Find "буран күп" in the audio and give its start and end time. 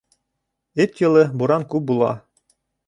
1.43-1.89